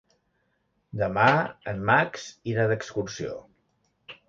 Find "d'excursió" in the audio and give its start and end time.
2.73-3.39